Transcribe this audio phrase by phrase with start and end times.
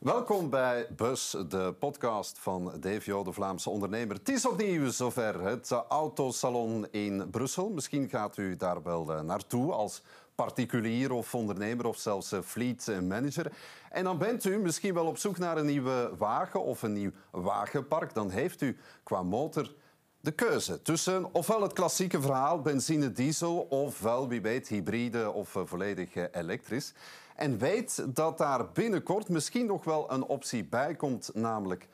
[0.00, 4.16] Welkom bij Bus, de podcast van DVO, de Vlaamse ondernemer.
[4.16, 7.70] Het is opnieuw zover, het autosalon in Brussel.
[7.70, 10.02] Misschien gaat u daar wel eh, naartoe als
[10.34, 13.52] particulier of ondernemer of zelfs eh, fleet manager.
[13.90, 17.12] En dan bent u misschien wel op zoek naar een nieuwe wagen of een nieuw
[17.30, 18.14] wagenpark.
[18.14, 19.74] Dan heeft u qua motor
[20.20, 25.62] de keuze tussen ofwel het klassieke verhaal benzine, diesel, ofwel wie weet hybride of eh,
[25.64, 26.92] volledig elektrisch.
[27.40, 31.88] En weet dat daar binnenkort misschien nog wel een optie bij komt, namelijk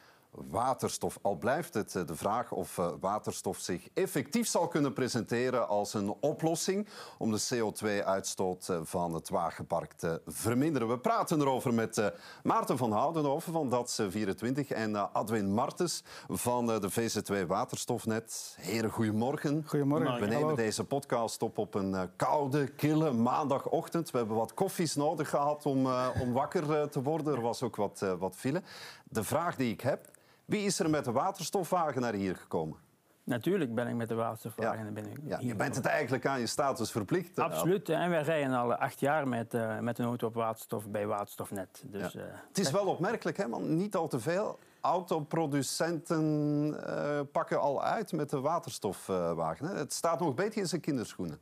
[0.50, 1.18] waterstof.
[1.22, 5.94] Al blijft het eh, de vraag of eh, waterstof zich effectief zal kunnen presenteren als
[5.94, 10.88] een oplossing om de CO2-uitstoot eh, van het wagenpark te verminderen.
[10.88, 12.12] We praten erover met
[12.42, 18.56] Maarten van Houdenhoven van DATS24 en Adwin Martens van de VZ2 Waterstofnet.
[18.60, 19.64] Heren, goedemorgen.
[19.66, 20.20] Goedemorgen.
[20.20, 24.10] We nemen deze podcast op op een koude, kille maandagochtend.
[24.10, 25.86] We hebben wat koffies nodig gehad om,
[26.20, 27.34] om wakker te worden.
[27.34, 28.62] Er was ook wat, wat file.
[29.04, 30.08] De vraag die ik heb,
[30.46, 32.78] wie is er met de waterstofwagen naar hier gekomen?
[33.24, 35.12] Natuurlijk ben ik met de waterstofwagen naar binnen.
[35.22, 37.38] Ja, je bent het eigenlijk aan je status verplicht.
[37.38, 37.88] Absoluut.
[37.88, 41.84] En wij rijden al acht jaar met, uh, met een auto op waterstof bij Waterstofnet.
[41.86, 42.20] Dus, ja.
[42.20, 46.24] uh, het is wel opmerkelijk, hè, want niet al te veel autoproducenten
[46.68, 49.66] uh, pakken al uit met de waterstofwagen.
[49.66, 51.38] Het staat nog een beetje in zijn kinderschoenen.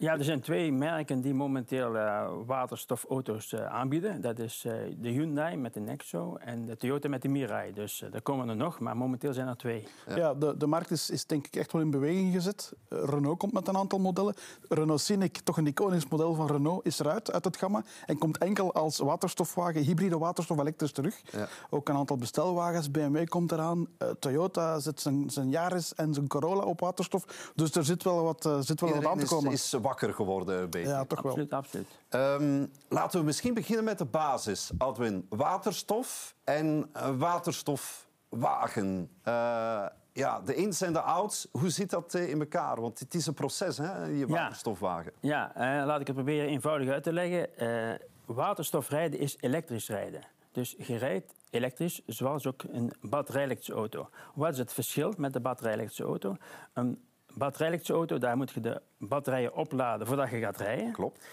[0.00, 4.20] Ja, er zijn twee merken die momenteel uh, waterstofauto's uh, aanbieden.
[4.20, 7.72] Dat is uh, de Hyundai met de Nexo en de Toyota met de Mirai.
[7.72, 9.86] Dus er komen er nog, maar momenteel zijn er twee.
[10.08, 12.72] Ja, ja de, de markt is, is, denk ik echt wel in beweging gezet.
[12.88, 14.34] Renault komt met een aantal modellen.
[14.68, 18.38] Renault Scenic, toch een iconisch model van Renault, is eruit uit het gamma en komt
[18.38, 21.20] enkel als waterstofwagen, hybride waterstof elektrisch terug.
[21.30, 21.48] Ja.
[21.70, 22.90] Ook een aantal bestelwagens.
[22.90, 23.86] BMW komt eraan.
[24.18, 27.52] Toyota zet zijn, zijn Yaris en zijn Corolla op waterstof.
[27.54, 29.52] Dus er zit wel wat, zit wel wat aan te komen.
[29.52, 30.70] Is, is wakker geworden.
[30.70, 30.88] Beetje.
[30.88, 31.30] Ja, toch wel.
[31.30, 31.86] Absoluut, absoluut.
[32.10, 35.26] Um, laten we misschien beginnen met de basis, Adwin.
[35.28, 39.10] Waterstof en waterstofwagen.
[39.24, 42.80] Uh, ja, de ins en de outs, hoe zit dat eh, in elkaar?
[42.80, 45.12] Want het is een proces, hè, je waterstofwagen.
[45.20, 47.48] Ja, ja uh, laat ik het proberen eenvoudig uit te leggen.
[47.62, 50.20] Uh, waterstofrijden is elektrisch rijden.
[50.52, 54.08] Dus je rijdt elektrisch, zoals ook een batterij-elektrische auto.
[54.34, 56.36] Wat is het verschil met de batterij-elektrische auto?
[56.72, 57.02] Een
[57.34, 60.92] batterij-elektrische auto, daar moet je de batterijen opladen voordat je gaat rijden.
[60.92, 61.26] Klopt.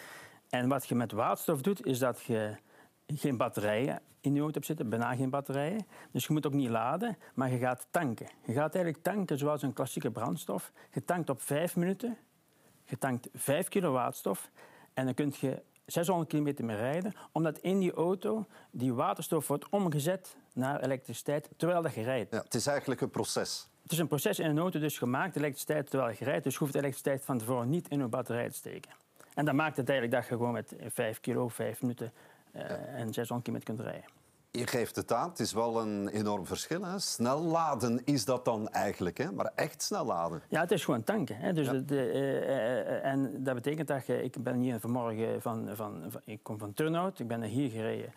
[0.50, 2.56] En wat je met waterstof doet, is dat je
[3.07, 5.88] geen batterijen in je auto hebt zitten, bijna geen batterijen.
[6.11, 8.28] Dus je moet ook niet laden, maar je gaat tanken.
[8.45, 10.72] Je gaat eigenlijk tanken zoals een klassieke brandstof.
[10.91, 12.17] Je tankt op vijf minuten,
[12.83, 14.50] je tankt vijf kilo waterstof
[14.94, 19.69] en dan kun je 600 kilometer meer rijden, omdat in die auto die waterstof wordt
[19.69, 22.31] omgezet naar elektriciteit terwijl dat je rijdt.
[22.31, 23.69] Ja, het is eigenlijk een proces.
[23.85, 26.44] Het is een proces in een auto dus gemaakt, elektriciteit terwijl je rijdt.
[26.44, 28.91] Dus je hoeft de elektriciteit van tevoren niet in een batterij te steken.
[29.34, 32.12] En dat maakt het eigenlijk dat je gewoon met 5 kilo, 5 minuten
[32.56, 32.68] uh, ja.
[32.68, 34.09] en 600 kilometer kunt rijden.
[34.51, 36.84] Je geeft het aan, het is wel een enorm verschil.
[36.84, 37.00] Hè?
[37.00, 39.31] Snel laden is dat dan eigenlijk, hè?
[39.31, 40.41] maar echt snel laden.
[40.50, 41.38] Ja, het is gewoon tanken.
[41.38, 41.53] Hè?
[41.53, 41.74] Dus ja.
[41.74, 44.24] de, uh, en dat betekent dat je...
[44.24, 47.69] Ik ben hier vanmorgen van, van, van ik kom van Turnhout, ik ben er hier
[47.69, 48.13] gereden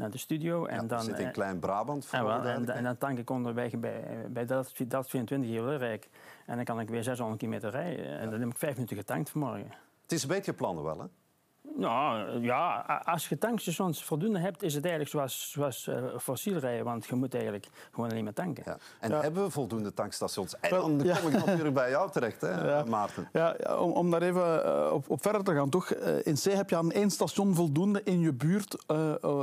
[0.00, 0.66] naar de studio.
[0.66, 2.08] En ja, dan, zit in Klein-Brabant.
[2.10, 6.08] En, wel, en, en, dan tank ik onderweg bij, bij dat, dat 24 heel rijk.
[6.46, 8.18] En dan kan ik weer 600 kilometer rijden.
[8.18, 9.70] En dan heb ik vijf minuten getankt vanmorgen.
[10.02, 11.06] Het is een beetje plannen wel, hè?
[11.62, 16.84] Nou ja, als je tankstations voldoende hebt, is het eigenlijk zoals, zoals uh, fossiel rijden.
[16.84, 18.62] Want je moet eigenlijk gewoon alleen maar tanken.
[18.66, 18.78] Ja.
[19.00, 19.20] En ja.
[19.20, 20.60] hebben we voldoende tankstations?
[20.60, 23.28] En dan kom ik natuurlijk bij jou terecht, hè, Maarten.
[23.32, 25.70] Ja, om, om daar even uh, op, op, verder te gaan.
[25.70, 28.86] Toch, uh, in C heb je aan één station voldoende in je buurt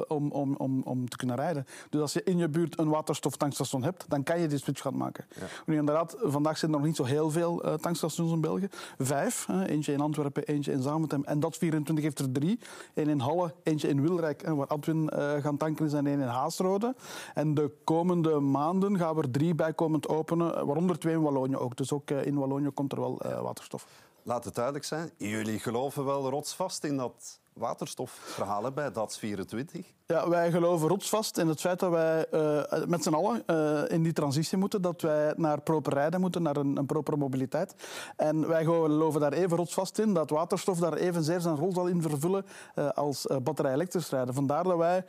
[0.07, 1.67] om, om, om, om te kunnen rijden.
[1.89, 4.97] Dus als je in je buurt een waterstoftankstation hebt, dan kan je die switch gaan
[4.97, 5.25] maken.
[5.65, 8.67] Nu inderdaad, vandaag zijn er nog niet zo heel veel tankstations in België.
[8.97, 9.47] Vijf.
[9.65, 11.23] eentje in Antwerpen, eentje in Zaventem.
[11.23, 12.59] En dat 24 heeft er drie.
[12.93, 16.27] Eén in Halle, eentje in Wilrijk, waar Adwin uh, gaan tanken is, en één in
[16.27, 16.95] Haasrode.
[17.33, 21.77] En de komende maanden gaan we er drie bijkomend openen, waaronder twee in Wallonië ook.
[21.77, 23.87] Dus ook uh, in Wallonië komt er wel uh, waterstof.
[24.23, 29.85] Laat het duidelijk zijn, jullie geloven wel rotsvast in dat waterstofverhalen bij DATS 24?
[30.07, 34.03] Ja, wij geloven rotsvast in het feit dat wij uh, met z'n allen uh, in
[34.03, 37.75] die transitie moeten, dat wij naar proper rijden moeten, naar een, een proper mobiliteit.
[38.15, 42.01] En wij geloven daar even rotsvast in dat waterstof daar evenzeer zijn rol zal in
[42.01, 42.45] vervullen
[42.75, 44.33] uh, als batterij-elektrisch rijden.
[44.33, 45.05] Vandaar dat wij,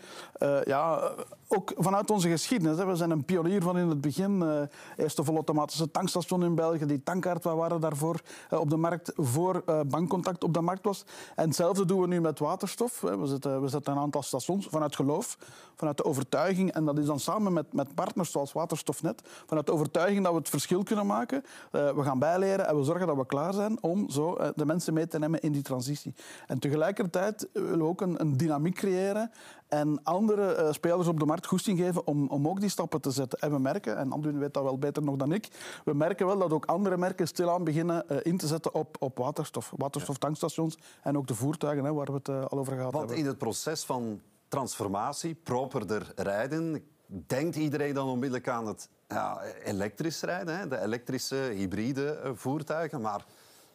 [0.64, 1.12] ja,
[1.48, 5.90] ook vanuit onze geschiedenis, hè, we zijn een pionier van in het begin, eerste volautomatische
[5.90, 10.60] tankstation in België, die tankkaart, wij waren daarvoor op de markt voor bankcontact op de
[10.60, 11.04] markt was.
[11.34, 13.00] En hetzelfde doen we nu met waterstof.
[13.00, 13.26] We
[13.64, 15.38] zetten, een aantal stations vanuit geloof,
[15.76, 16.72] vanuit de overtuiging.
[16.72, 19.22] En dat is dan samen met, met partners zoals Waterstofnet.
[19.46, 21.44] Vanuit de overtuiging dat we het verschil kunnen maken.
[21.72, 24.66] Uh, we gaan bijleren en we zorgen dat we klaar zijn om zo uh, de
[24.66, 26.14] mensen mee te nemen in die transitie.
[26.46, 29.30] En tegelijkertijd willen we ook een, een dynamiek creëren
[29.68, 33.10] En andere uh, spelers op de markt goesting geven om, om ook die stappen te
[33.10, 33.38] zetten.
[33.38, 35.48] En we merken, en Andwin weet dat wel beter nog dan ik,
[35.84, 39.18] we merken wel dat ook andere merken stilaan beginnen uh, in te zetten op, op
[39.18, 39.72] waterstof.
[39.76, 43.24] Waterstoftankstations en ook de voertuigen hè, waar we het uh, al over gehad Want hebben.
[43.24, 50.20] in het proces van transformatie, properder rijden, denkt iedereen dan onmiddellijk aan het ja, elektrisch
[50.20, 50.68] rijden, hè?
[50.68, 53.00] de elektrische hybride voertuigen.
[53.00, 53.26] Maar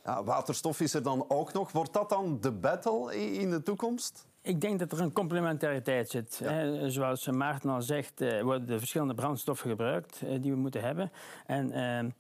[0.04, 1.72] ja, waterstof is er dan ook nog.
[1.72, 4.26] Wordt dat dan de battle in de toekomst?
[4.46, 6.40] Ik denk dat er een complementariteit zit.
[6.44, 6.90] Ja.
[6.90, 11.12] Zoals Maarten al zegt, worden de verschillende brandstoffen gebruikt die we moeten hebben.
[11.46, 12.12] En uh,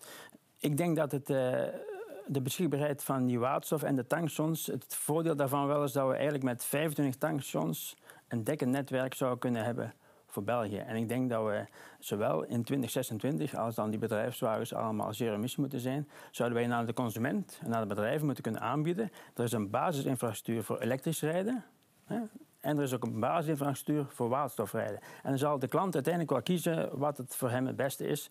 [0.57, 1.37] ik denk dat het, uh,
[2.25, 4.65] de beschikbaarheid van die waterstof en de tankstations...
[4.65, 7.95] het voordeel daarvan wel is dat we eigenlijk met 25 tankstations...
[8.27, 9.93] een dekkend netwerk zouden kunnen hebben
[10.27, 10.77] voor België.
[10.77, 11.65] En ik denk dat we
[11.99, 16.85] zowel in 2026 als dan die bedrijfswagens allemaal zero emissie moeten zijn, zouden wij naar
[16.85, 19.11] de consument en naar de bedrijven moeten kunnen aanbieden.
[19.35, 21.63] Er is een basisinfrastructuur voor elektrisch rijden.
[22.63, 24.99] En er is ook een basisinfrastructuur voor waterstofrijden.
[25.23, 28.29] En dan zal de klant uiteindelijk wel kiezen wat het voor hem het beste is.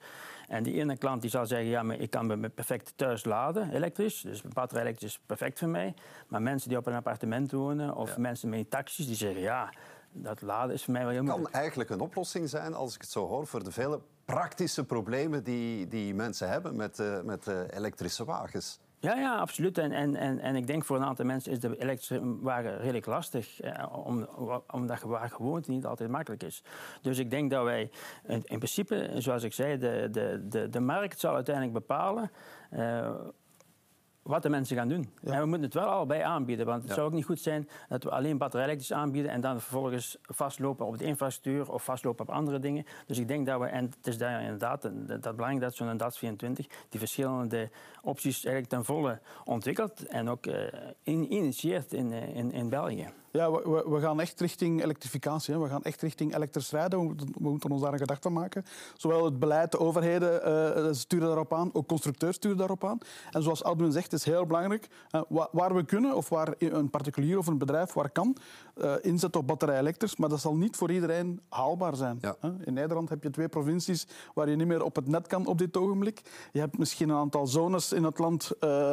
[0.49, 3.71] En die ene klant die zal zeggen, ja, maar ik kan me perfect thuis laden,
[3.71, 4.21] elektrisch.
[4.21, 5.95] Dus batterij elektrisch is perfect voor mij.
[6.29, 8.21] Maar mensen die op een appartement wonen of ja.
[8.21, 9.73] mensen met taxis, die zeggen, ja,
[10.13, 11.51] dat laden is voor mij wel heel moeilijk.
[11.51, 15.45] kan eigenlijk een oplossing zijn, als ik het zo hoor, voor de vele praktische problemen
[15.45, 18.81] die, die mensen hebben met, uh, met uh, elektrische wagens.
[19.03, 19.79] Ja, ja, absoluut.
[19.79, 23.07] En, en, en, en ik denk voor een aantal mensen is de elektrische wagen redelijk
[23.07, 24.29] lastig, eh, om,
[24.71, 26.63] omdat waar gewoonte niet altijd makkelijk is.
[27.01, 27.91] Dus ik denk dat wij
[28.27, 32.31] in, in principe, zoals ik zei, de, de, de, de markt zal uiteindelijk bepalen.
[32.73, 33.11] Uh,
[34.23, 35.11] wat de mensen gaan doen.
[35.23, 35.33] Ja.
[35.33, 36.67] En we moeten het wel allebei aanbieden.
[36.67, 36.95] Want het ja.
[36.95, 40.87] zou ook niet goed zijn dat we alleen batterij elektrisch aanbieden en dan vervolgens vastlopen
[40.87, 42.85] op de infrastructuur of vastlopen op andere dingen.
[43.07, 45.97] Dus ik denk dat we, en het is daar inderdaad dat, dat belangrijk dat zo'n
[45.97, 47.71] DAS 24 die verschillende
[48.03, 50.55] opties eigenlijk ten volle ontwikkelt en ook uh,
[51.03, 53.09] in, initieert in, in, in België.
[53.33, 55.55] Ja, we, we, gaan echt richting elektrificatie.
[55.55, 55.61] Hè.
[55.61, 56.99] We gaan echt richting elektrisch rijden.
[56.99, 58.65] We moeten, we moeten ons daar een gedachte maken.
[58.97, 60.49] Zowel het beleid, de overheden
[60.87, 62.99] uh, sturen daarop aan, ook constructeurs sturen daarop aan.
[63.31, 67.39] En zoals Adwin zegt, is heel belangrijk uh, waar we kunnen, of waar een particulier
[67.39, 68.37] of een bedrijf waar kan,
[68.77, 70.17] uh, inzetten op batterij elektrisch.
[70.17, 72.19] Maar dat zal niet voor iedereen haalbaar zijn.
[72.21, 72.37] Ja.
[72.65, 75.59] In Nederland heb je twee provincies waar je niet meer op het net kan op
[75.59, 76.23] dit ogenblik.
[76.53, 78.53] Je hebt misschien een aantal zones in het land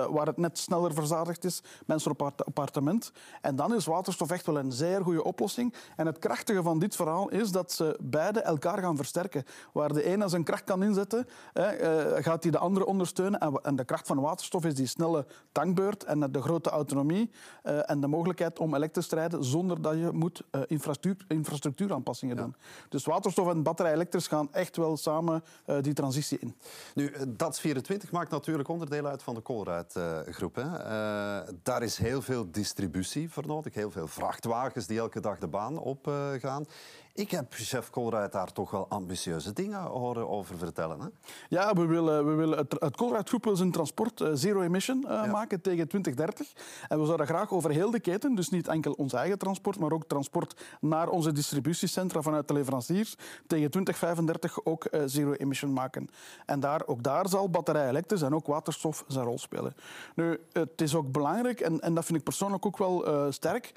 [0.09, 1.63] waar het net sneller verzadigd is.
[1.85, 3.11] Mensen op appartement.
[3.41, 5.73] En dan is waterstof echt wel een zeer goede oplossing.
[5.95, 9.43] En het krachtige van dit verhaal is dat ze beide elkaar gaan versterken.
[9.73, 13.39] Waar de ene zijn kracht kan inzetten, hè, uh, gaat die de andere ondersteunen.
[13.39, 17.31] En, en, de kracht van waterstof is die snelle tankbeurt en de grote autonomie
[17.63, 22.41] uh, en de mogelijkheid om elektrisch te rijden zonder dat je moet infrastructuur, infrastructuuraanpassingen ja.
[22.41, 22.55] doen.
[22.89, 25.43] Dus waterstof en batterij elektrisch gaan echt wel samen
[25.81, 26.55] die transitie in.
[26.93, 30.55] Nu, DATS 24 maakt natuurlijk onderdeel uit van de Colruyt-groep.
[31.63, 35.77] daar is heel veel distributie voor nodig, heel veel vrachtwagens die elke dag de baan
[35.77, 36.61] opgaan.
[36.61, 36.67] Uh,
[37.19, 40.99] ik heb chef Colruyt daar toch wel ambitieuze dingen horen over vertellen.
[40.99, 41.07] Hè?
[41.49, 44.97] Ja, we willen, we willen het, het Colruyt Groep wil zijn transport uh, zero emission
[44.97, 45.25] uh, ja.
[45.25, 46.51] maken tegen 2030.
[46.87, 49.91] En we zouden graag over heel de keten, dus niet enkel ons eigen transport, maar
[49.91, 53.15] ook transport naar onze distributiecentra vanuit de leveranciers,
[53.47, 56.07] tegen 2035 ook uh, zero emission maken.
[56.45, 59.75] En daar, ook daar zal batterij elektrisch en ook waterstof zijn rol spelen.
[60.15, 63.73] Nu, het is ook belangrijk, en, en dat vind ik persoonlijk ook wel sterk,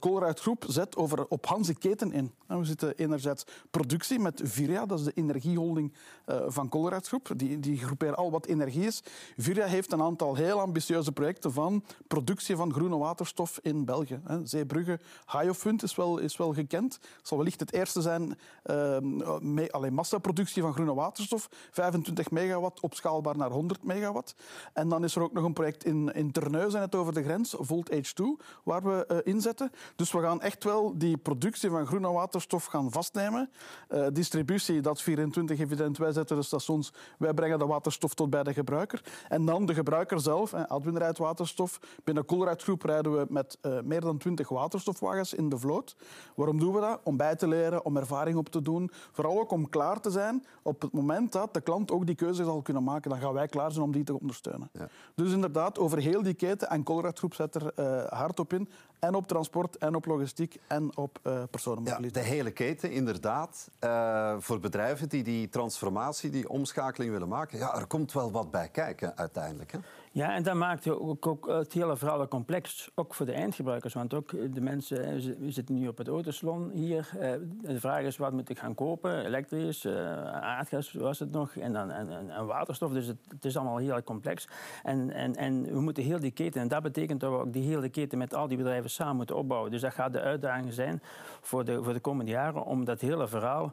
[0.00, 2.32] Colruyt Groep zet over op Hanse keten in.
[2.46, 5.92] We zitten enerzijds productie met Viria, dat is de energieholding
[6.26, 7.30] uh, van Colruyt Groep.
[7.36, 9.02] Die, die groepeert al wat energie is.
[9.36, 14.20] Viria heeft een aantal heel ambitieuze projecten van productie van groene waterstof in België.
[14.42, 16.94] Zeebrugge, Haiofund is wel, is wel gekend.
[16.94, 18.98] Het zal wellicht het eerste zijn, uh,
[19.40, 21.48] mee, alleen massaproductie van groene waterstof.
[21.70, 24.34] 25 megawatt, opschaalbaar naar 100 megawatt.
[24.72, 27.54] En dan is er ook nog een project in, in Terneuzen, net over de grens,
[27.58, 28.22] Volt H2,
[28.64, 29.70] waar we uh, inzetten.
[29.96, 33.50] Dus we gaan echt wel die productie van groene waterstof gaan vastnemen.
[33.90, 35.98] Uh, distributie, dat is 24 evident.
[35.98, 39.02] Wij zetten de stations, wij brengen de waterstof tot bij de gebruiker.
[39.28, 40.50] En dan de gebruiker zelf.
[40.50, 41.80] Hè, Adwin rijdt waterstof.
[42.04, 45.96] Binnen Colruyt Groep rijden we met uh, meer dan 20 waterstofwagens in de vloot.
[46.34, 47.00] Waarom doen we dat?
[47.02, 48.90] Om bij te leren, om ervaring op te doen.
[49.12, 52.44] Vooral ook om klaar te zijn op het moment dat de klant ook die keuze
[52.44, 53.10] zal kunnen maken.
[53.10, 54.68] Dan gaan wij klaar zijn om die te ondersteunen.
[54.72, 54.88] Ja.
[55.14, 56.68] Dus inderdaad, over heel die keten.
[56.70, 58.68] En Colruyt Groep zet er uh, hard op in.
[58.98, 62.24] En op transport, en op logistiek, en op uh, personenmobiliteit.
[62.24, 63.70] Ja, de hele keten, inderdaad.
[63.84, 68.50] Uh, voor bedrijven die die transformatie, die omschakeling willen maken, ja, er komt wel wat
[68.50, 69.72] bij kijken uiteindelijk.
[69.72, 69.78] Hè?
[70.14, 73.94] Ja, en dat maakt ook, ook het hele verhaal complex, ook voor de eindgebruikers.
[73.94, 77.08] Want ook de mensen, we zitten nu op het autosalon hier.
[77.18, 79.24] Eh, de vraag is, wat moet ik gaan kopen?
[79.24, 79.94] Elektrisch, eh,
[80.32, 82.92] aardgas was het nog, en, dan, en, en waterstof.
[82.92, 84.48] Dus het, het, is allemaal heel complex.
[84.82, 87.68] En, en, en we moeten heel die keten, en dat betekent dat we ook die
[87.68, 89.70] hele keten met al die bedrijven samen moeten opbouwen.
[89.70, 91.02] Dus dat gaat de uitdaging zijn
[91.40, 93.72] voor de, voor de komende jaren om dat hele verhaal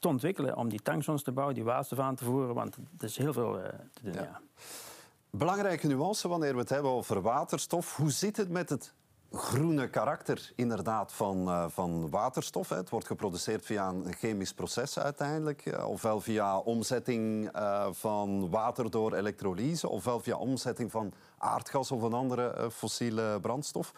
[0.00, 0.56] te ontwikkelen.
[0.56, 3.60] Om die tankzones te bouwen, die waterstof aan te voeren, want er is heel veel
[3.92, 4.12] te doen.
[4.12, 4.40] ja.
[5.38, 7.96] Belangrijke nuance wanneer we het hebben over waterstof.
[7.96, 8.92] Hoe zit het met het
[9.32, 12.68] groene karakter inderdaad van, uh, van waterstof?
[12.68, 12.76] Hè?
[12.76, 15.66] Het wordt geproduceerd via een chemisch proces uiteindelijk.
[15.66, 22.02] Eh, ofwel via omzetting uh, van water door elektrolyse, ofwel via omzetting van aardgas of
[22.02, 23.92] een andere fossiele brandstof.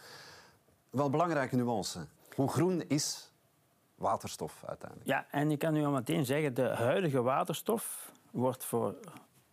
[0.90, 2.07] Wel belangrijke nuance.
[2.35, 3.33] Hoe groen is
[3.95, 5.09] waterstof uiteindelijk?
[5.09, 8.95] Ja, en ik kan u al meteen zeggen, de huidige waterstof wordt voor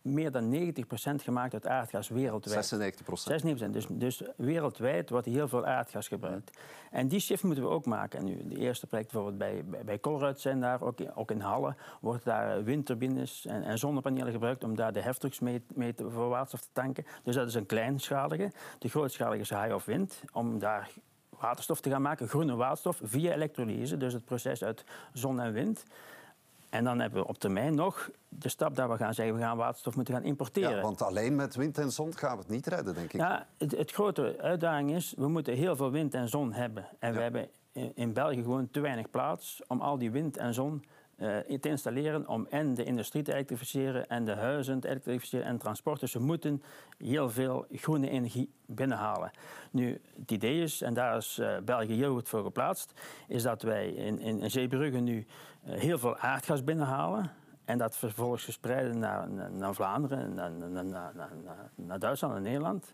[0.06, 2.74] meer dan 90% gemaakt uit aardgas wereldwijd.
[2.74, 3.66] 96%.
[3.66, 3.70] 96%.
[3.70, 6.58] Dus, dus wereldwijd wordt heel veel aardgas gebruikt.
[6.90, 8.18] En die shift moeten we ook maken.
[8.18, 11.30] En nu, de eerste project bijvoorbeeld bij, bij, bij Colruyt zijn daar, ook in, ook
[11.30, 15.94] in Halle, wordt daar windturbines en, en zonnepanelen gebruikt om daar de heftrucks mee, mee
[15.94, 17.04] te, voor waterstof te tanken.
[17.22, 18.52] Dus dat is een kleinschalige.
[18.78, 20.90] De grootschalige is high of wind, om daar
[21.40, 25.84] waterstof te gaan maken, groene waterstof, via elektrolyse, dus het proces uit zon en wind.
[26.70, 29.34] En dan hebben we op termijn nog de stap dat we gaan zeggen...
[29.34, 30.76] we gaan waterstof moeten gaan importeren.
[30.76, 33.20] Ja, want alleen met wind en zon gaan we het niet redden, denk ik.
[33.20, 36.86] Ja, het, het grote uitdaging is, we moeten heel veel wind en zon hebben.
[36.98, 37.48] En we hebben
[37.94, 40.84] in België gewoon te weinig plaats om al die wind en zon
[41.16, 45.58] uh, te installeren om en de industrie te elektrificeren en de huizen te elektrificeren en
[45.58, 46.00] transport.
[46.00, 46.62] Dus we moeten
[46.98, 49.30] heel veel groene energie binnenhalen.
[49.70, 52.92] Nu, het idee is, en daar is uh, België heel goed voor geplaatst,
[53.28, 55.26] is dat wij in, in, Zeebrugge nu
[55.66, 57.30] uh, heel veel aardgas binnenhalen.
[57.64, 60.50] En dat vervolgens verspreiden naar, naar Vlaanderen, naar,
[61.76, 62.92] naar, Duitsland en Nederland.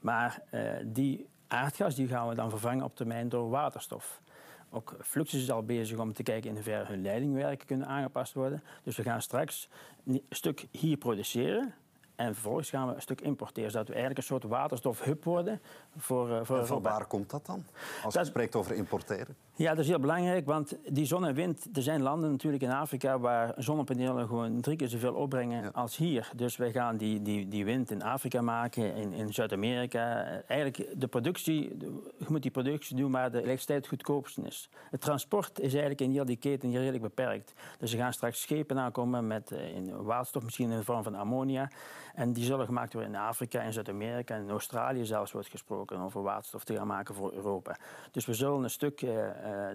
[0.00, 0.42] Maar
[0.84, 4.22] die aardgas die gaan we dan vervangen op termijn door waterstof.
[4.70, 8.62] Ook Fluxus is al bezig om te kijken in hoeverre hun leidingwerken kunnen aangepast worden.
[8.82, 9.68] Dus we gaan straks
[10.06, 11.74] een stuk hier produceren.
[12.16, 15.60] En vervolgens gaan we een stuk importeren, zodat we eigenlijk een soort waterstofhub worden
[15.96, 17.64] voor, uh, voor en van waar komt dat dan?
[18.04, 19.36] Als je spreekt over importeren.
[19.56, 21.76] Ja, dat is heel belangrijk, want die zon en wind...
[21.76, 26.30] Er zijn landen natuurlijk in Afrika waar zonnepanelen gewoon drie keer zoveel opbrengen als hier.
[26.36, 30.24] Dus wij gaan die, die, die wind in Afrika maken, in, in Zuid-Amerika.
[30.46, 31.76] Eigenlijk de productie,
[32.18, 34.70] je moet die productie doen waar de elektriciteit het goedkoopste is.
[34.90, 37.52] Het transport is eigenlijk in heel die keten hier redelijk beperkt.
[37.78, 41.14] Dus er gaan straks schepen aankomen met eh, in waterstof, misschien in de vorm van
[41.14, 41.70] ammonia.
[42.14, 45.98] En die zullen gemaakt worden in Afrika, in Zuid-Amerika en in Australië zelfs wordt gesproken
[45.98, 47.76] over waterstof te gaan maken voor Europa.
[48.10, 49.10] Dus we zullen een stuk uh,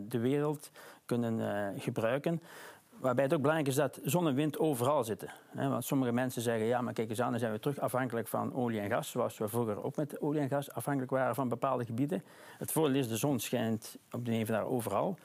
[0.08, 0.72] de wereld
[1.06, 2.42] kunnen uh, gebruiken.
[3.00, 5.30] Waarbij het ook belangrijk is dat zon en wind overal zitten.
[5.52, 8.54] Want sommige mensen zeggen, ja, maar kijk eens aan, dan zijn we terug afhankelijk van
[8.54, 11.86] olie en gas, zoals we vroeger ook met olie en gas afhankelijk waren van bepaalde
[11.86, 12.24] gebieden.
[12.58, 15.18] Het voordeel is, de zon schijnt op de een daar overal.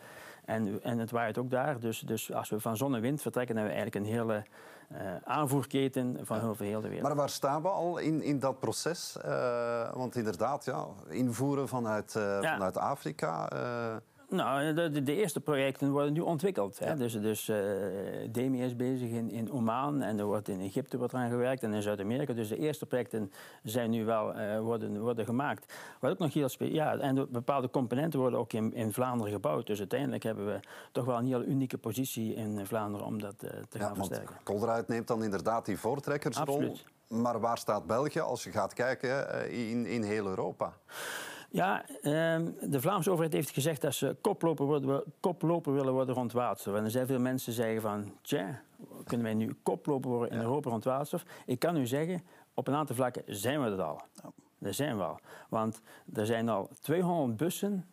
[0.45, 1.81] En, en het waait ook daar.
[1.81, 4.45] Dus, dus als we van zon en wind vertrekken, hebben we eigenlijk een hele
[4.93, 7.07] uh, aanvoerketen van over heel de wereld.
[7.07, 9.17] Maar waar staan we al in, in dat proces?
[9.25, 12.53] Uh, want inderdaad, ja, invoeren vanuit, uh, ja.
[12.53, 13.49] vanuit Afrika.
[14.29, 16.79] Nou, de, de, eerste projecten worden nu ontwikkeld.
[16.79, 16.89] Hè.
[16.89, 16.95] Ja.
[16.95, 17.57] Dus, dus uh,
[18.31, 21.73] DEMI is bezig in, in Oman en er wordt in Egypte wordt aan gewerkt en
[21.73, 22.33] in Zuid-Amerika.
[22.33, 25.73] Dus de eerste projecten zijn nu wel uh, worden, worden gemaakt.
[26.01, 29.67] Wat ook nog heel ja, en bepaalde componenten worden ook in, in Vlaanderen gebouwd.
[29.67, 30.61] Dus uiteindelijk hebben we
[30.93, 34.37] toch wel een heel unieke positie in Vlaanderen om dat uh, te ja, gaan versterken.
[34.43, 36.55] Kolderuit neemt dan inderdaad die voortrekkersrol.
[36.55, 36.85] Absoluut.
[37.09, 40.73] Maar waar staat België als je gaat kijken in, in heel Europa?
[41.55, 46.33] Ja, ehm, de Vlaamse overheid heeft gezegd dat ze koploper, worden, koploper willen worden rond
[46.33, 46.75] waterstof.
[46.75, 48.63] En er zijn veel mensen die zeggen van, tja,
[49.05, 50.43] kunnen wij nu koploper worden in ja.
[50.43, 51.25] Europa rond waterstof?
[51.47, 52.23] Ik kan u zeggen,
[52.55, 54.01] op een aantal vlakken zijn we dat al.
[54.23, 54.31] Ja.
[54.59, 55.19] Daar zijn we al.
[55.49, 55.81] Want
[56.15, 57.85] er zijn al 200 bussen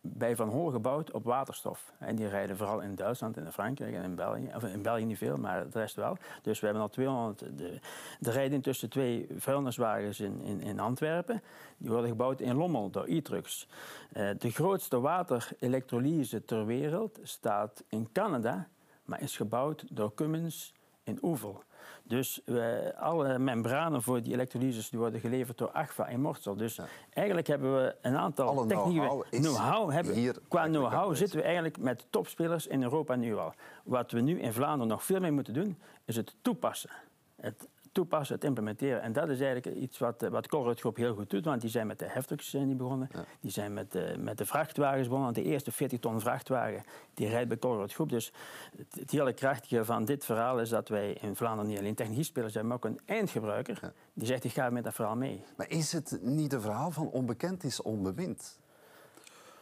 [0.00, 1.92] bij Van Hol gebouwd op waterstof.
[1.98, 4.50] En die rijden vooral in Duitsland en in Frankrijk en in België.
[4.54, 6.16] Of in België niet veel, maar de rest wel.
[6.42, 7.38] Dus we hebben al 200...
[7.38, 7.80] De,
[8.20, 11.42] rijden intussen twee vuilniswagens in, in, in Antwerpen.
[11.76, 13.68] Die worden gebouwd in Lommel door e-trucks.
[14.12, 18.68] Uh, de grootste waterelektrolyse ter wereld staat in Canada...
[19.04, 21.62] maar is gebouwd door Cummins in Oevel.
[22.02, 26.56] Dus we, alle membranen voor die elektrolyses die worden geleverd door Agfa in Mortsel.
[26.56, 26.84] Dus ja.
[27.12, 29.24] eigenlijk hebben we een aantal technieken.
[29.30, 33.54] Know-how hebben, qua know-how zitten we eigenlijk met topspelers in Europa nu al.
[33.84, 36.90] Wat we nu in Vlaanderen nog veel meer moeten doen, is het toepassen.
[37.36, 37.68] Het
[38.00, 39.02] toepassen, het implementeren.
[39.02, 41.86] En dat is eigenlijk iets wat, wat Colruyt Groep heel goed doet, want die zijn
[41.86, 43.10] met de heftrucks zijn die begonnen.
[43.40, 45.32] Die zijn met, de, met de vrachtwagens begonnen.
[45.32, 46.82] Want de eerste 40 ton vrachtwagen
[47.14, 48.08] die rijdt bij Colruyt Groep.
[48.08, 48.32] Dus
[48.76, 52.24] het, het, hele krachtige van dit verhaal is dat wij in Vlaanderen niet alleen technologie
[52.24, 55.44] spelers hebben, maar ook een eindgebruiker die zegt ik ga met dat verhaal mee.
[55.56, 58.58] Maar is het niet een verhaal van onbekend is onbemind?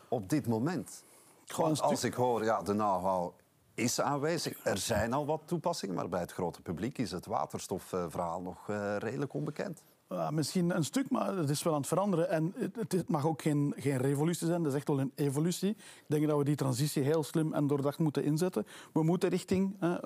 [0.08, 1.04] Op dit moment.
[1.56, 3.32] Want als ik hoor, ja, de know-how
[3.78, 4.64] is aanwezig.
[4.64, 8.96] Er zijn al wat toepassingen, maar bij het grote publiek is het waterstofverhaal nog uh,
[8.96, 9.82] redelijk onbekend.
[10.30, 12.30] Misschien een stuk, maar het is wel aan het veranderen.
[12.30, 15.70] En het, het, mag ook geen, geen revolutie zijn, dat is echt wel een evolutie.
[15.70, 18.66] Ik denk dat we die transitie heel slim en doordacht moeten inzetten.
[18.92, 19.96] We moeten richting uh,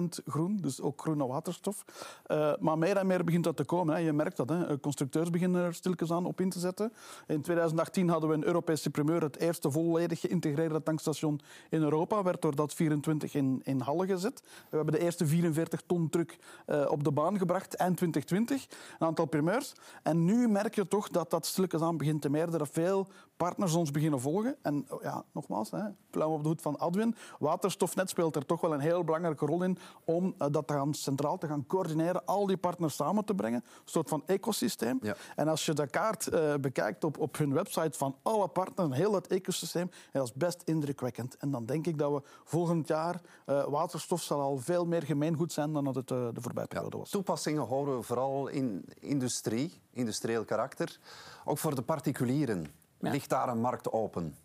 [0.00, 1.84] 100% groen, dus ook groene waterstof.
[2.26, 3.94] Uh, maar meer en meer begint dat te komen.
[3.94, 4.00] Hè.
[4.00, 4.48] Je merkt dat.
[4.48, 4.80] Hè.
[4.80, 6.92] Constructeurs beginnen er stilletjes aan op in te zetten.
[7.26, 11.40] In 2018 hadden we een Europese primeur, het eerste volledig geïntegreerde tankstation
[11.70, 12.22] in Europa.
[12.22, 14.42] Werd door dat 24 in, in Halle gezet.
[14.70, 18.66] We hebben de eerste 44 ton truck uh, op de baan gebracht eind 2020.
[18.98, 19.72] Een aantal primeurs.
[20.02, 22.66] En nu merk je toch dat dat stilletjes aan begint te meerderen.
[22.66, 24.56] Veel partners ons beginnen volgen.
[24.62, 27.14] En ja, nogmaals, hè, pluim op de hoed van Adwin.
[27.38, 30.94] Waterstofnet speelt er toch wel een heel belangrijke rol in om uh, dat te gaan
[30.94, 33.64] centraal te gaan coördineren, al die partners samen te brengen.
[33.64, 34.98] Een soort van ecosysteem.
[35.02, 35.16] Ja.
[35.36, 39.12] En als je de kaart uh, bekijkt op, op hun website van alle partners, heel
[39.12, 41.36] dat ecosysteem, dat is best indrukwekkend.
[41.36, 45.52] En dan denk ik dat we volgend jaar uh, waterstof zal al veel meer gemeengoed
[45.52, 47.10] zijn dan dat het de voorbije periode was.
[47.10, 48.84] Toepassingen horen we vooral in
[49.28, 50.98] industrie, industrieel karakter.
[51.44, 52.66] Ook voor de particulieren.
[53.00, 53.10] Ja.
[53.10, 54.36] Ligt daar een markt open?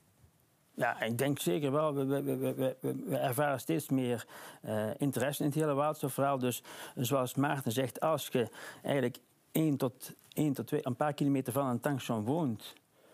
[0.73, 1.93] Ja, ik denk zeker wel.
[1.93, 2.75] We, we, we,
[3.05, 4.27] we ervaren steeds meer
[4.65, 6.39] uh, interesse in het hele waterstofverhaal.
[6.39, 6.63] Dus
[6.95, 8.49] zoals Maarten zegt, als je
[8.81, 9.19] eigenlijk
[9.51, 12.73] 1 tot, 1 tot 2, een paar kilometer van een tankstation woont...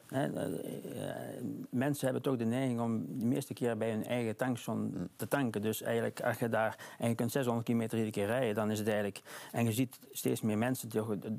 [0.09, 5.09] Hè, uh, mensen hebben toch de neiging om de meeste keer bij hun eigen tankstation
[5.15, 5.61] te tanken.
[5.61, 8.77] Dus eigenlijk, als je daar en je kunt 600 kilometer iedere keer rijden, dan is
[8.79, 9.21] het eigenlijk...
[9.51, 10.89] En je ziet steeds meer mensen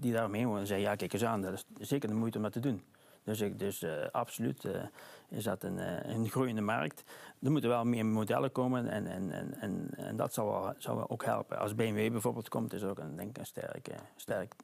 [0.00, 0.86] die, daaromheen wonen en zeggen...
[0.86, 2.82] ja, kijk eens aan, dat is zeker de moeite om dat te doen.
[3.24, 4.82] Dus, ik, dus uh, absoluut uh,
[5.28, 7.04] is dat een, uh, een groeiende markt.
[7.42, 10.96] Er moeten wel meer modellen komen en, en, en, en, en dat zal, wel, zal
[10.96, 11.58] wel ook helpen.
[11.58, 14.54] Als BMW bijvoorbeeld komt, is ook een, denk ik een sterk, sterk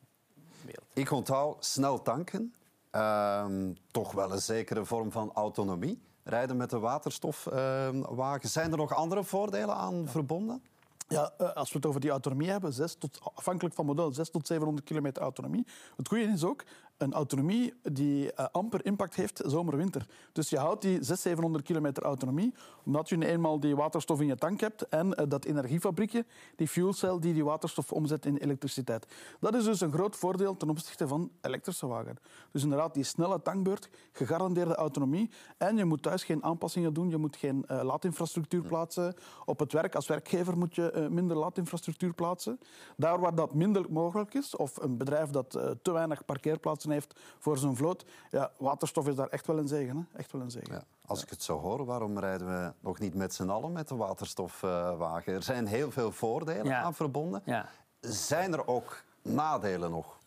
[0.64, 0.84] beeld.
[0.92, 2.54] Ik onthoud snel tanken.
[2.96, 6.02] Ehm, toch wel een zekere vorm van autonomie.
[6.22, 8.48] Rijden met een waterstofwagen.
[8.48, 10.62] Zijn er nog andere voordelen aan verbonden?
[11.08, 14.46] Ja, als we het over die autonomie hebben, zes tot, afhankelijk van model, 6 tot
[14.46, 15.66] 700 kilometer autonomie.
[15.96, 16.64] Het goede is ook,
[16.98, 20.06] een autonomie die uh, amper impact heeft zomer-winter.
[20.32, 22.54] Dus je houdt die 600, 700 kilometer autonomie,
[22.84, 26.24] omdat je eenmaal die waterstof in je tank hebt en uh, dat energiefabriekje,
[26.56, 29.06] die fuelcel die die waterstof omzet in elektriciteit.
[29.40, 32.16] Dat is dus een groot voordeel ten opzichte van elektrische wagen.
[32.50, 37.16] Dus inderdaad, die snelle tankbeurt, gegarandeerde autonomie en je moet thuis geen aanpassingen doen, je
[37.16, 39.14] moet geen uh, laadinfrastructuur plaatsen.
[39.44, 42.58] Op het werk, als werkgever moet je minder laadinfrastructuur plaatsen.
[42.96, 45.50] Daar waar dat minder mogelijk is, of een bedrijf dat
[45.82, 48.04] te weinig parkeerplaatsen heeft voor zijn vloot.
[48.30, 49.96] Ja, waterstof is daar echt wel een zegen.
[49.96, 50.18] Hè?
[50.18, 50.74] Echt wel een zegen.
[50.74, 53.88] Ja, als ik het zo hoor, waarom rijden we nog niet met z'n allen met
[53.88, 55.34] de waterstofwagen?
[55.34, 56.82] Er zijn heel veel voordelen ja.
[56.82, 57.42] aan verbonden.
[57.44, 57.68] Ja.
[58.00, 60.18] Zijn er ook nadelen nog?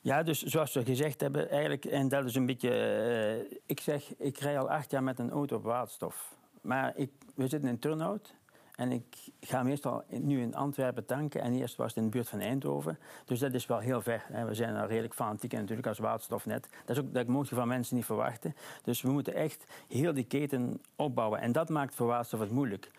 [0.00, 2.70] Ja, dus zoals we gezegd hebben, eigenlijk, en dat is een beetje.
[3.50, 6.36] Uh, ik zeg, ik rij al acht jaar met een auto op waterstof.
[6.60, 8.34] Maar ik, we zitten in Turnhout.
[8.78, 11.40] En ik ga meestal nu in Antwerpen tanken.
[11.40, 12.98] En eerst was het in de buurt van Eindhoven.
[13.24, 14.24] Dus dat is wel heel ver.
[14.46, 16.68] We zijn daar redelijk fanatiek en natuurlijk als waterstofnet.
[16.84, 18.54] Dat, is ook, dat mocht je van mensen niet verwachten.
[18.82, 21.40] Dus we moeten echt heel die keten opbouwen.
[21.40, 22.90] En dat maakt voor waterstof het moeilijk.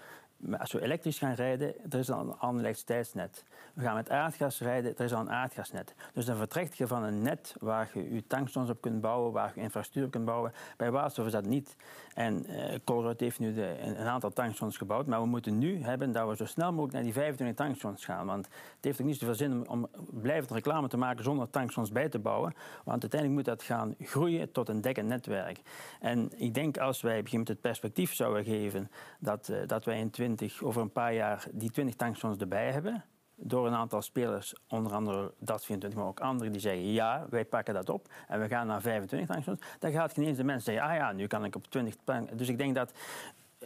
[0.60, 3.44] Als we elektrisch gaan rijden, er is al een elektriciteitsnet.
[3.74, 5.94] We gaan met aardgas rijden, er is al een aardgasnet.
[6.14, 9.52] Dus dan vertrekt je van een net waar je je tankstations op kunt bouwen, waar
[9.56, 10.54] je infrastructuur kunt bouwen.
[10.78, 11.76] Bij waterstof is dat niet.
[12.14, 16.28] En uh, Colruyt heeft nu een, aantal tankstations gebouwd, maar we moeten nu hebben dat
[16.28, 18.26] we zo snel mogelijk naar die 25 tankstations gaan.
[18.26, 21.92] Want het heeft ook niet zoveel zin om, om blijvend reclame te maken zonder tankstations
[21.92, 22.54] bij te bouwen.
[22.84, 25.62] Want uiteindelijk moet dat gaan groeien tot een dekkend netwerk.
[26.00, 30.10] En ik denk als wij op het perspectief zouden geven dat, uh, dat wij in
[30.10, 30.29] 20,
[30.62, 33.04] over een paar jaar die 20 tankstations erbij hebben,
[33.36, 37.74] door een aantal spelers, onder andere Dat24, maar ook anderen, die zeggen ja, wij pakken
[37.74, 40.92] dat op en we gaan naar 25 tankstations, dan gaat geen eens de mensen zeggen,
[40.92, 42.38] ah ja, nu kan ik op 20 tanken.
[42.38, 42.92] Dus ik denk dat,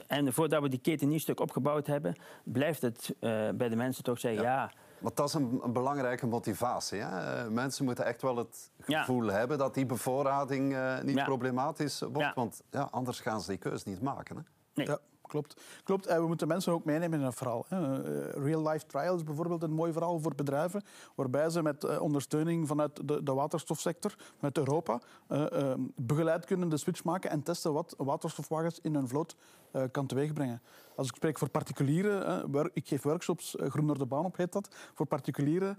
[0.07, 4.03] en voordat we die keten niet stuk opgebouwd hebben, blijft het uh, bij de mensen
[4.03, 4.53] toch zeggen ja.
[4.53, 4.71] ja
[5.03, 7.01] maar dat is een, een belangrijke motivatie.
[7.01, 7.49] Hè?
[7.49, 9.31] Mensen moeten echt wel het gevoel ja.
[9.31, 11.23] hebben dat die bevoorrading uh, niet ja.
[11.23, 12.35] problematisch wordt.
[12.35, 14.35] Want ja, anders gaan ze die keus niet maken.
[14.35, 14.41] Hè?
[14.73, 14.97] Nee.
[15.33, 15.61] Klopt.
[15.83, 16.05] klopt.
[16.05, 17.65] En we moeten mensen ook meenemen in het verhaal.
[18.31, 20.83] Real-life trials bijvoorbeeld, een mooi verhaal voor bedrijven,
[21.15, 25.01] waarbij ze met ondersteuning vanuit de, de waterstofsector, vanuit Europa,
[25.95, 29.35] begeleid kunnen de switch maken en testen wat waterstofwagens in hun vloot
[29.91, 30.61] kan teweegbrengen.
[30.95, 34.75] Als ik spreek voor particulieren, ik geef workshops, Groen door de baan op heet dat,
[34.93, 35.77] voor particulieren,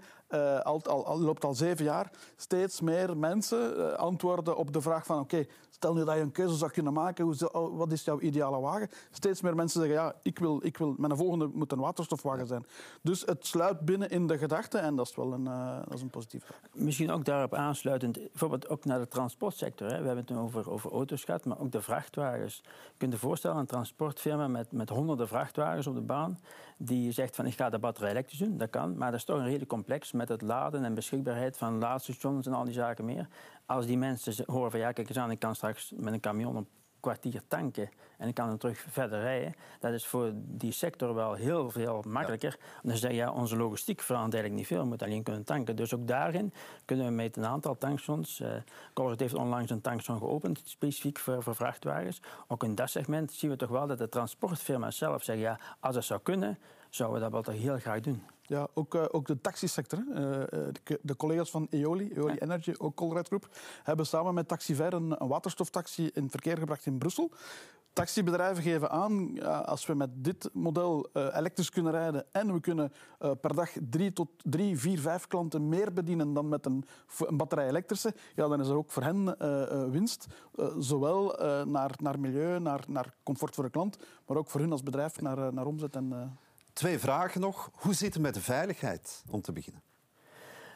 [0.63, 5.45] al, al, loopt al zeven jaar, steeds meer mensen antwoorden op de vraag van oké,
[5.69, 8.89] stel nu dat je een keuze zou kunnen maken, hoe, wat is jouw ideale wagen?
[9.11, 12.65] Steeds meer mensen zeggen ja, ik wil, ik wil, mijn volgende moet een waterstofwagen zijn.
[13.01, 16.01] Dus het sluit binnen in de gedachte en dat is wel een, uh, dat is
[16.01, 19.87] een positief Misschien ook daarop aansluitend, bijvoorbeeld ook naar de transportsector.
[19.87, 19.99] Hè.
[19.99, 22.61] We hebben het nu over, over auto's gehad, maar ook de vrachtwagens.
[22.63, 26.39] Je kunt je voorstellen, een transportfirma met, met honderden vrachtwagens op de baan,
[26.77, 29.37] die zegt van ik ga de batterij elektrisch doen, dat kan, maar dat is toch
[29.37, 33.27] een redelijk complex met het laden en beschikbaarheid van laadstations en al die zaken meer.
[33.65, 36.55] Als die mensen horen van ja, kijk eens aan, ik kan straks met een camion
[36.55, 36.67] een
[37.05, 39.53] kwartier tanken en ik kan dan terug verder rijden.
[39.79, 42.57] Dat is voor die sector wel heel veel makkelijker.
[42.59, 42.89] Ja.
[42.89, 45.75] Dan zeg je, ja, onze logistiek verandert eigenlijk niet veel, we moeten alleen kunnen tanken.
[45.75, 46.53] Dus ook daarin
[46.85, 51.55] kunnen we met een aantal tankstations, uh, heeft onlangs een tankstation geopend, specifiek voor, voor,
[51.55, 52.21] vrachtwagens.
[52.47, 55.95] Ook in dat segment zien we toch wel dat de transportfirma's zelf zeggen, ja, als
[55.95, 56.57] het zou kunnen,
[56.95, 58.23] zouden we dat wel heel graag doen.
[58.41, 59.99] Ja, ook, uh, ook de taxisector.
[60.09, 63.49] Uh, de, de, collega's van Eoli, Eoli Energy, ook Colruyt Groep,
[63.83, 67.31] hebben samen met Taxiver een, een waterstoftaxi in verkeer gebracht in Brussel.
[67.93, 73.55] Taxibedrijven geven aan, als we met dit model elektrisch kunnen rijden en we kunnen per
[73.55, 76.85] dag drie tot drie, vier, vijf klanten meer bedienen dan met een,
[77.19, 79.37] een batterij elektrische, ja, dan is er ook voor hen
[79.91, 80.27] winst.
[80.79, 84.83] zowel naar, naar milieu, naar, naar comfort voor de klant, maar ook voor hun als
[84.83, 86.37] bedrijf naar, naar omzet en
[86.75, 87.71] Twee vragen nog.
[87.73, 89.81] Hoe zit het met de veiligheid, om te beginnen?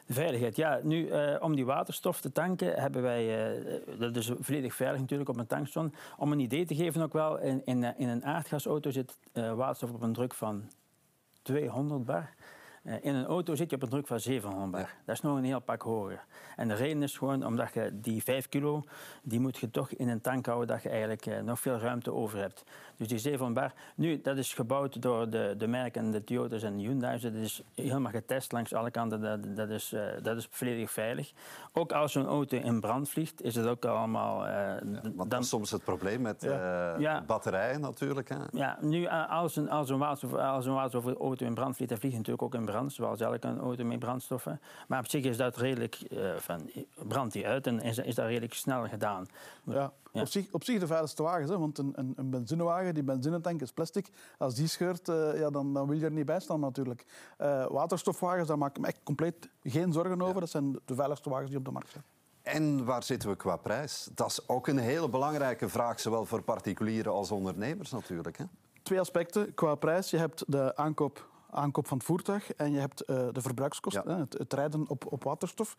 [0.06, 0.80] De veiligheid, ja.
[0.84, 3.56] Nu, uh, om die waterstof te tanken hebben wij...
[3.58, 5.94] Uh, dat is volledig veilig natuurlijk op een tankstation.
[6.18, 10.02] Om een idee te geven ook wel, in, in, in een aardgasauto zit waterstof op
[10.02, 10.70] een druk van
[11.42, 12.34] 200 bar.
[12.90, 14.90] Eh, in een auto zit je op een druk van 700 bar.
[15.06, 16.24] Dat is nog een heel pak hoger.
[16.56, 18.84] En de reden is gewoon omdat je die 5 kilo,
[19.24, 22.14] die moet je toch in een tank houden dat je eigenlijk eh, nog veel ruimte
[22.14, 22.64] over hebt.
[22.98, 26.78] Dus die 700 bar, nu, dat is gebouwd door de, de merken, de Toyota's en
[26.78, 27.22] de Hyundai's.
[27.22, 29.22] Dat is helemaal getest langs alle kanten.
[29.22, 31.32] Dat, dat, is, uh, dat is volledig veilig.
[31.74, 34.46] Ook als zo'n auto in brand vliegt, is het ook allemaal...
[34.46, 34.82] Uh, ja,
[35.16, 36.96] want dan is soms het probleem met ja.
[36.98, 37.24] ja.
[37.28, 38.30] batterijen natuurlijk.
[38.30, 38.38] Hè?
[38.52, 42.44] Ja, nu als een, als een, als een waterstofauto in brand vliegt, dan vliegt natuurlijk
[42.44, 44.62] ook in brand brand, zoals elke auto met brandstoffen.
[44.88, 46.72] Maar op zich is dat redelijk, uh, van,
[47.08, 49.26] brandt die uit en is, is dat redelijk snel gedaan.
[49.64, 50.22] Ja, ja.
[50.22, 53.62] Op, zich, op zich de veiligste wagens, hè, want een, een, een benzinewagen, die benzinetank
[53.62, 54.10] is plastic.
[54.38, 57.06] Als die scheurt, uh, ja, dan, dan wil je er niet bij staan natuurlijk.
[57.42, 60.40] Uh, waterstofwagens, daar maak ik me echt compleet geen zorgen over.
[60.40, 62.04] Dat zijn de veiligste wagens die op de markt zijn.
[62.42, 64.10] En waar zitten we qua prijs?
[64.14, 68.38] Dat is ook een hele belangrijke vraag, zowel voor particulieren als ondernemers natuurlijk.
[68.38, 68.44] Hè?
[68.84, 69.54] Twee aspecten.
[69.54, 73.42] Qua prijs, je hebt de aankoop aankoop van het voertuig en je hebt uh, de
[73.42, 75.76] verbruikskosten, het, het, rijden op, op waterstof.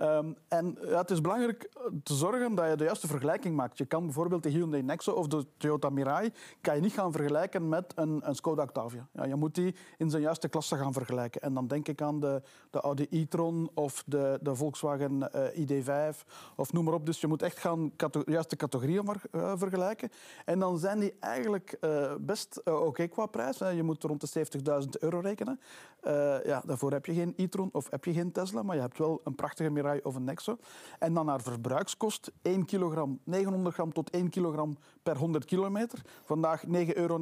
[0.00, 1.70] Um, en ja, het is belangrijk
[2.02, 3.78] te zorgen dat je de juiste vergelijking maakt.
[3.78, 7.68] Je kan bijvoorbeeld de Hyundai Nexo of de Toyota Mirai kan je niet gaan vergelijken
[7.68, 9.08] met een, een Skoda Octavia.
[9.12, 11.40] Ja, je moet die in zijn juiste klasse gaan vergelijken.
[11.40, 16.16] En dan denk ik aan de, de Audi e-tron of de, de Volkswagen uh, ID5
[16.56, 17.06] of noem maar op.
[17.06, 20.10] Dus je moet echt gaan de juiste categorieën uh, vergelijken.
[20.44, 21.78] En dan zijn die eigenlijk
[22.20, 23.58] best oké okay qua prijs.
[23.58, 24.46] Je moet rond de
[24.82, 24.88] 70.000
[25.20, 25.60] rekenen.
[26.06, 28.98] Uh, ja, daarvoor heb je geen e-tron of heb je geen Tesla, maar je hebt
[28.98, 30.58] wel een prachtige Mirai of een Nexo.
[30.98, 36.02] En dan naar verbruikskost, 1 kilogram, 900 gram tot 1 kilogram per 100 kilometer.
[36.24, 37.18] Vandaag 9,99 euro.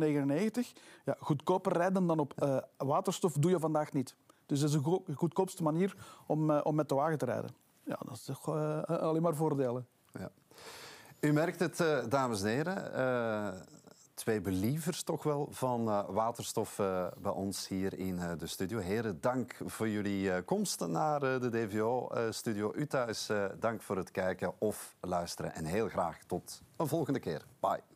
[1.05, 4.15] Ja, goedkoper rijden dan op uh, waterstof doe je vandaag niet.
[4.47, 7.51] Dus dat is de goedkoopste manier om, uh, om met de wagen te rijden.
[7.85, 8.49] Ja, dat is toch
[8.87, 9.87] alleen maar voordelen.
[10.13, 10.31] Ja.
[11.21, 12.93] U merkt het, dames en heren
[14.15, 18.79] twee believers toch wel van uh, waterstof uh, bij ons hier in uh, de studio.
[18.79, 22.73] Heren, dank voor jullie komst naar de DVO-studio.
[22.75, 25.55] U thuis, dank voor het kijken of luisteren.
[25.55, 27.43] En heel graag tot een volgende keer.
[27.61, 27.92] Bye.